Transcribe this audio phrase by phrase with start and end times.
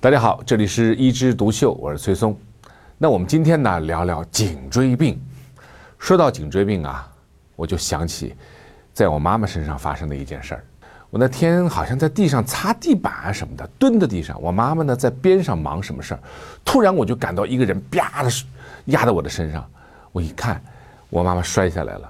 [0.00, 2.38] 大家好，这里是一枝独秀，我是崔松。
[2.98, 5.20] 那我们今天呢聊聊颈椎病。
[5.98, 7.10] 说到颈椎病啊，
[7.56, 8.32] 我就想起
[8.94, 10.64] 在我妈妈身上发生的一件事儿。
[11.10, 16.20] 我那天好像在地上擦地板啊什么的，蹲在地上，我妈妈呢在边上忙什么事儿，
[16.64, 18.30] 突然我就感到一个人啪的
[18.84, 19.68] 压在我的身上，
[20.12, 20.62] 我一看，
[21.10, 22.08] 我妈妈摔下来了。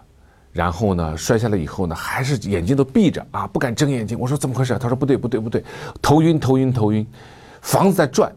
[0.53, 4.19] 然后呢，摔下来以后呢，还是眼睛都闭着啊，不敢睁眼睛。
[4.21, 4.79] 我说怎么回事？
[4.79, 5.65] 他说不对不对不对，
[6.03, 7.07] 头晕头晕头晕，
[7.61, 8.33] 房子在转，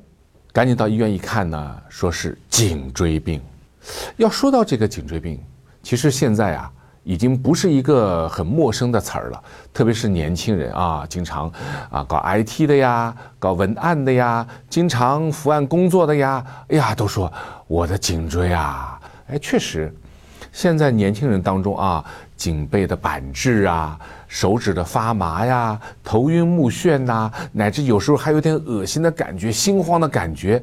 [0.51, 3.41] 赶紧到医院一看呢，说是颈椎病。
[4.17, 5.39] 要说到这个颈椎病，
[5.81, 6.71] 其实现在啊，
[7.03, 9.43] 已经不是一个很陌生的词儿了。
[9.73, 11.51] 特别是年轻人啊，经常
[11.89, 17.31] 啊搞 IT 的呀，搞文案的呀，经常伏案工作的呀，哎呀，都说
[17.67, 19.93] 我的颈椎啊，哎，确实。
[20.51, 22.03] 现在年轻人当中啊，
[22.41, 30.59] 颈背的板滞啊，手指的发麻呀，头晕目眩呐，乃至有时候还有点恶心的感觉、心慌的感觉，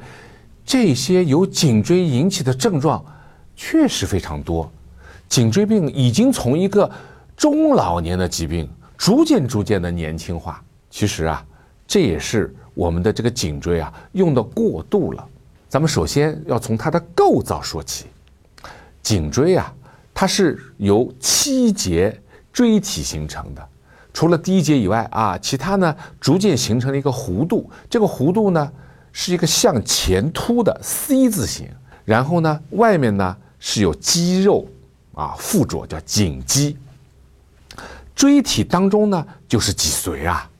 [0.66, 3.00] 这些由颈椎引起的症状
[3.54, 4.68] 确实非常多。
[5.28, 6.90] 颈椎病已经从一个
[7.36, 10.60] 中老年的疾病，逐渐逐渐的年轻化。
[10.90, 11.46] 其实啊，
[11.86, 15.24] 这也是我们的这个颈椎啊用的过度了。
[15.68, 18.06] 咱们首先要从它的构造说起，
[19.00, 19.72] 颈椎啊。
[20.20, 22.20] 它是由七节
[22.52, 23.64] 椎体形成的，
[24.12, 27.70] 除了第一节以外啊，其他呢逐渐形成了一个弧度。
[27.88, 28.72] 这个弧度呢
[29.12, 31.68] 是一个向前凸的 C 字形，
[32.04, 34.66] 然后呢外面呢是有肌肉
[35.14, 36.76] 啊附着，叫颈肌。
[38.16, 40.50] 椎体当中呢就是脊髓啊，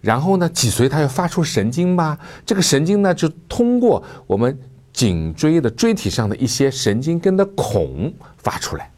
[0.00, 4.58] 然后呢脊髓它要发出神经吧，这个神经呢就通过我们
[4.94, 8.90] 颈椎的椎体上的一些神经根的孔发出来。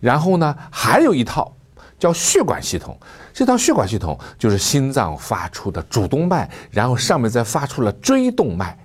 [0.00, 1.52] 然后呢，还有一套
[1.98, 2.98] 叫血管系统，
[3.32, 8.78] 这套血管系统就是心脏发出的主动脉，然后上面再发出了椎动脉。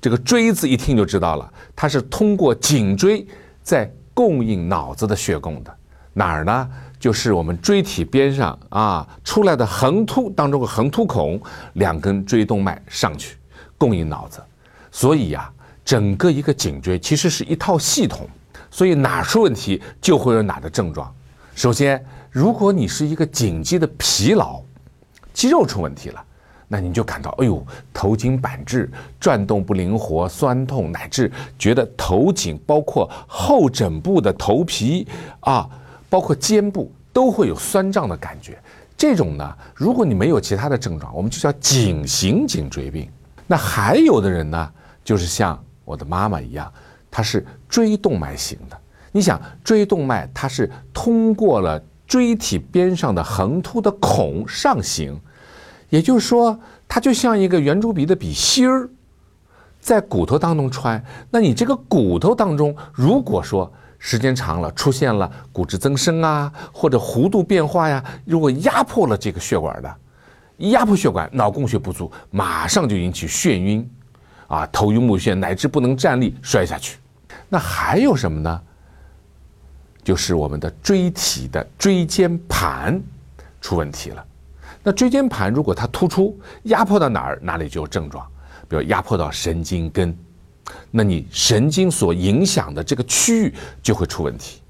[0.00, 3.24] 这个“椎”字一听就知道了，它是通过颈椎
[3.62, 5.72] 在供应脑子的血供的。
[6.12, 6.68] 哪儿呢？
[6.98, 11.40] 就是我们椎体边上啊出来的横突当中的横突孔，
[11.74, 13.36] 两根椎动脉上去
[13.78, 14.40] 供应脑子。
[14.90, 15.50] 所以呀，
[15.84, 18.28] 整个一个颈椎其实是一套系统。
[18.72, 21.14] 所以哪出问题就会有哪的症状。
[21.54, 24.62] 首先，如果你是一个颈肌的疲劳，
[25.34, 26.24] 肌肉出问题了，
[26.66, 28.90] 那你就感到哎呦头颈板滞、
[29.20, 35.06] 转动不灵活、酸痛，乃至觉得头颈包括后枕部的头皮
[35.40, 35.68] 啊，
[36.08, 38.58] 包括肩部都会有酸胀的感觉。
[38.96, 43.06] 这种呢，如果你没有其他的症状，我们就叫颈型颈椎病。
[43.46, 44.72] 那还有的人呢，
[45.04, 46.72] 就是像我的妈妈一样。
[47.12, 48.76] 它是椎动脉型的，
[49.12, 55.20] 你想椎动脉它是通过了椎体边上的横突的孔上行，
[55.90, 56.58] 也就是说
[56.88, 58.88] 它就像一个圆珠笔的笔芯儿，
[59.78, 61.04] 在骨头当中穿。
[61.30, 69.96] 那你这个骨头当中，如果说时间长了出现了骨质增生啊，或者弧度变化呀，如果压迫了这个血管的，
[70.70, 73.90] 压迫血管，脑供血不足，马上就引起眩晕，
[74.48, 76.96] 啊，头晕目眩，乃至不能站立，摔下去。
[77.48, 78.62] 那还有什么呢？
[80.04, 83.00] 就是我们的椎体的椎间盘
[83.60, 84.26] 出问题了。
[84.82, 88.26] 那椎间盘如果它突出，压迫到哪儿，哪里就有症状。
[88.68, 90.16] 比如压迫到神经根，
[90.90, 94.60] 那你神经所影响的这个区域就会出问题。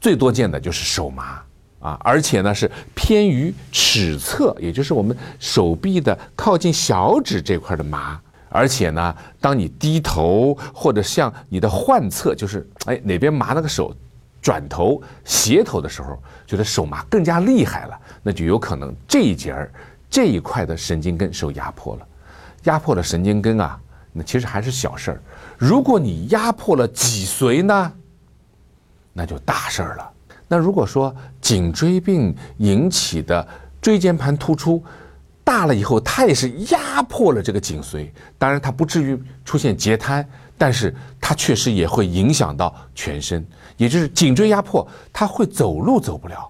[0.00, 1.42] 最多见的就是手麻
[1.80, 8.20] 啊，而且呢是偏于尺侧，也就是我们手臂的靠近小指这块的麻。
[8.50, 13.94] 而且呢，当你低头或者向你的患侧，就是哎哪边麻那个手，
[14.42, 19.72] 转头斜头的时候，觉得手麻更加厉害了，那就有可能这一节儿
[20.10, 22.06] 这一块的神经根受压迫了，
[22.64, 23.80] 压迫了神经根啊，
[24.12, 25.22] 那其实还是小事儿。
[25.56, 27.92] 如果你压迫了脊髓呢，
[29.12, 30.10] 那就大事儿了。
[30.48, 33.46] 那如果说颈椎病引起的
[33.80, 34.82] 椎间盘突出，
[35.50, 38.08] 大了以后，它也是压迫了这个颈髓，
[38.38, 40.24] 当然它不至于出现截瘫，
[40.56, 43.44] 但是它确实也会影响到全身，
[43.76, 46.48] 也就是颈椎压迫，它会走路走不了，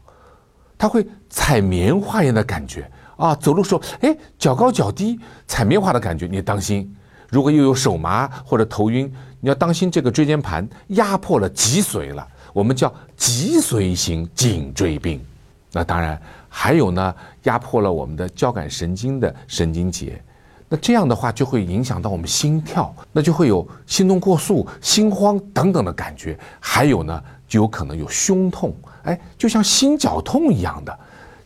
[0.76, 2.90] 它会踩棉花一样的感觉。
[3.16, 6.94] 啊，走路时候，哎，脚高脚低，踩棉花的感觉，你当心，
[7.30, 9.10] 如果又有手麻或者头晕，
[9.40, 15.24] 你要当心这个椎间盘压迫了脊髓了，我们叫脊髓型颈椎病，
[15.72, 16.20] 那当然。
[16.52, 17.14] 还有呢，
[17.44, 20.20] 压迫了我们的交感神经的神经节，
[20.68, 26.38] 那这样的话就会影响到我们心跳，那就会有心动过速、心慌等等的感觉。
[26.58, 28.74] 还有呢，就有可能有胸痛，
[29.04, 30.98] 哎，就像心绞痛一样的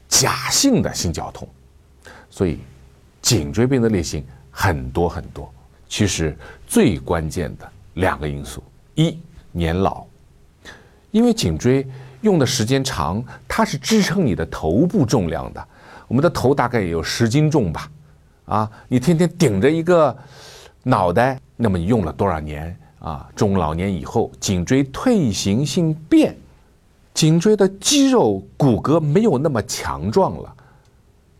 [0.08, 1.46] 假性的心绞痛。
[2.30, 2.58] 所以，
[3.22, 5.52] 颈椎病的类型很多很多。
[5.86, 6.36] 其实
[6.66, 8.62] 最关键的两个因素，
[8.94, 9.16] 一
[9.52, 10.04] 年老，
[11.12, 11.86] 因为颈椎
[12.24, 15.64] 用的时间长，它是支撑你的头部重量的。
[16.08, 17.90] 我们的头大概也有十斤重吧，
[18.46, 20.16] 啊，你天天顶着一个
[20.82, 23.28] 脑袋，那么你用了多少年啊？
[23.36, 26.36] 中老年以后，颈椎退行性变，
[27.12, 30.52] 颈椎的肌肉骨骼没有那么强壮了，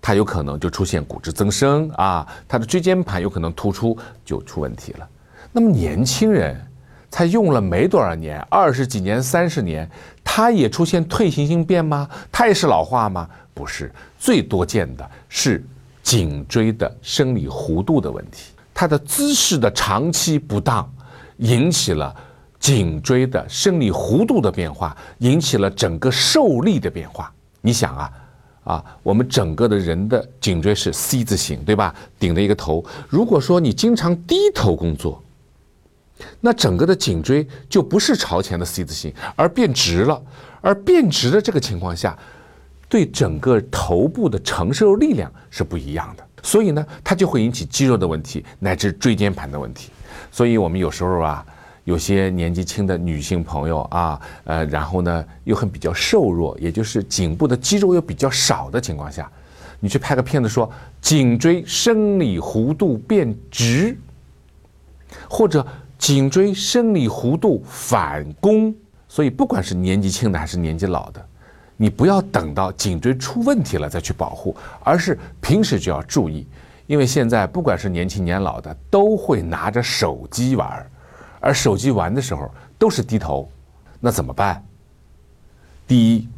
[0.01, 5.09] 它有可能就出现骨质增生啊，它的椎间盘有可能突出就出问题了。
[5.53, 6.61] 那么年轻人
[7.15, 9.89] 才用了没多少年，二十几年、三十年，
[10.25, 12.11] 他也出现退行性变吗？
[12.33, 13.31] 他也是老化吗？
[13.55, 13.89] 不是，
[14.19, 15.65] 最多见的是
[16.03, 20.93] 颈椎的生理弧度的问题，它的姿势的长期不当，
[21.37, 22.13] 引起了
[22.59, 27.33] 颈椎的生理弧度的变化，引起了整个受力的变化。
[27.61, 28.13] 你想啊，
[28.65, 31.95] 啊，我们整个的人的颈椎是 C 字形，对吧？
[32.19, 32.85] 顶着一个头。
[33.09, 35.23] 如果说你经常低头工作，
[36.41, 40.23] 那整个的颈椎就不是朝前的 C 字形，而变直了。
[40.61, 42.19] 而变直的这个情况下。
[42.87, 49.91] 对整个头部的承受力量是不一样的，所以呢，它就会引起肌肉的问题，乃至椎间盘的问题。
[50.31, 51.45] 所以我们有时候啊，
[51.85, 59.29] 有些年纪轻的女性朋友啊，呃，然后呢又很比较瘦弱，也就是颈部的肌肉又比较少的情况下，
[59.81, 60.71] 你去拍个片子说
[61.01, 63.97] 颈椎生理弧度变直，
[65.29, 65.67] 或者
[66.05, 68.75] 颈椎生理弧度反弓。
[69.09, 71.27] 所以不管是年纪轻的还是年纪老的。
[71.79, 76.47] 你不要等到颈椎出问题了再去保护，而是平时就要注意，
[76.87, 80.87] 因为现在不管是年轻年老的都会拿着手机玩，
[81.41, 83.49] 而手机玩的时候都是低头，
[83.99, 84.63] 那怎么办？
[85.89, 86.29] 第一，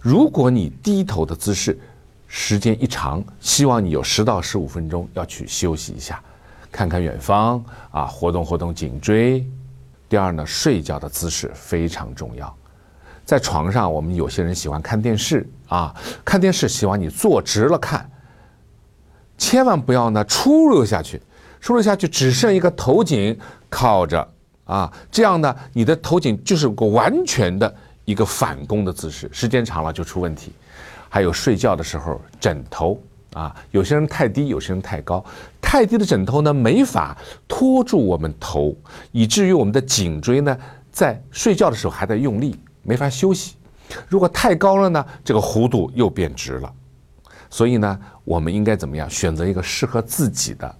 [0.00, 1.78] 如果你低头的姿势
[2.26, 6.22] 时间一长，希望你有十到十五分钟要去休息一下，
[6.70, 9.46] 看看远方啊，活动活动颈椎。
[10.08, 12.52] 第二呢，睡觉的姿势非常重要。
[13.24, 15.94] 在床上，我们有些人喜欢看电视啊，
[16.24, 18.10] 看电视希望你坐直了看，
[19.38, 21.22] 千万不要呢出溜下去，
[21.60, 23.38] 出溜下去只剩一个头颈
[23.68, 24.26] 靠着
[24.64, 27.72] 啊，这样呢你的头颈就是个完全的
[28.04, 30.52] 一个反弓的姿势，时间长了就出问题。
[31.08, 33.00] 还有睡觉的时候枕头
[33.34, 35.24] 啊，有些人太低，有些人太高，
[35.70, 38.76] 太低的枕头呢没法托住我们头，
[39.12, 40.58] 以至于我们的颈椎呢
[40.90, 42.58] 在睡觉的时候还在用力。
[42.82, 43.54] 没法休息，
[44.08, 46.72] 如果太高了呢，这个弧度又变直了。
[47.48, 49.08] 所以呢，我们应该怎么样？
[49.08, 50.74] 选择一个适合自己的、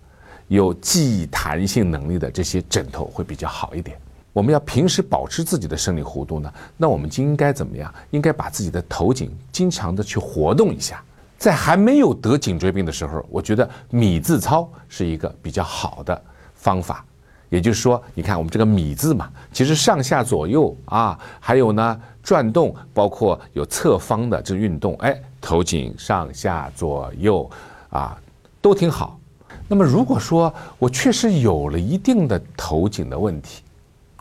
[0.49, 3.97] 有记忆弹性能力的这些枕头会比较好一点。
[4.33, 7.95] 我们要平时保持自己的生理弧度呢，那我们就应该怎么样？
[8.11, 11.01] 应该把自己的头颈经常的去活动一下。
[11.41, 16.23] 在还没有得颈椎病的时候，我觉得米字操是一个比较好的
[16.55, 17.03] 方法。
[17.49, 27.51] 也就是说，你看我们这个米字嘛，其实上下左右啊，还有呢转动，包括有侧方的这运动，哎，头颈上下左右
[27.89, 28.21] 啊，
[28.61, 29.19] 都挺好。
[29.67, 33.63] 那么如果说我确实有了一定的头颈的问题，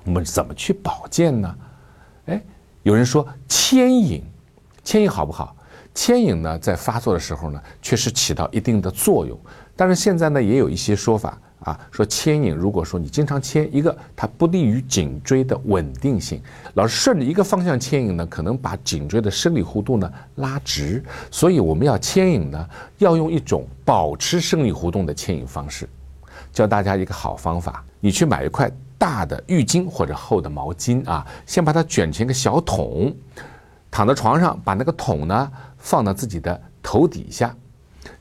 [0.06, 1.56] 我们怎么去保健呢？
[2.28, 2.42] 哎，
[2.84, 4.24] 有人说牵引，
[4.86, 5.54] 牵引好不好？
[6.00, 9.38] 牵引呢，在发作的时候呢，确实起到一定的作用，
[9.76, 11.38] 但是现在呢，也有一些说法。
[11.60, 16.42] 啊，说牵引，如果说你经常牵一个，它不利于颈椎的稳定性。
[16.76, 21.04] 老是顺着一个方向牵引呢，可能把颈椎的生理弧度呢拉直。
[21.30, 25.86] 所以我们要牵引呢，要用一种保持生理弧度的牵引方式。
[26.54, 33.14] 教大家一个好方法，你去买一块大的浴巾或者厚的毛巾啊，先把它卷成一个小桶，
[33.92, 37.56] 躺在床上，把那个桶呢放到自己的头底下，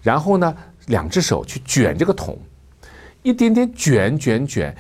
[0.01, 0.55] 然后呢，
[0.87, 2.39] 两只手去卷这个桶。
[3.23, 4.75] 一点点卷卷卷，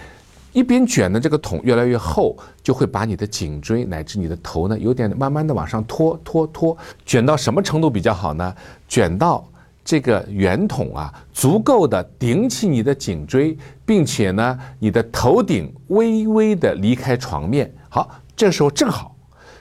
[0.53, 8.55] 一边卷的这个桶越来越厚，就会把你的颈椎乃至你的头呢，有点慢慢的往上拖拖拖，卷到什么程度比较好呢？
[8.89, 9.47] 卷到
[9.85, 17.71] 这个圆筒啊，足够的顶起你的颈椎，并且呢，你的头顶微微的离开床面。
[17.89, 19.17] 好，这时候正好，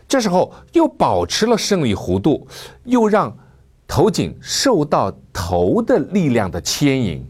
[0.07, 2.47] 这时候又保持了生理弧度，
[2.85, 3.35] 又让
[3.87, 7.25] 头颈受到头的力量的牵引。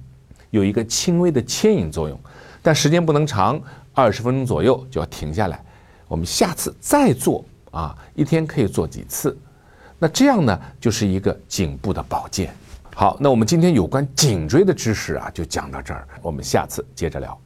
[0.52, 2.18] 有一个轻微的牵引作用，
[2.62, 3.60] 但时间不能长，
[3.94, 5.64] 二十分钟左右就要停下来。
[6.08, 9.38] 我们下次再做啊，一天可以做几次。
[10.00, 12.54] 那这样呢，就是一个颈部的保健。
[12.96, 17.38] 好，那我们今天有关颈椎的知识啊，就讲到这儿，我们下次接着聊。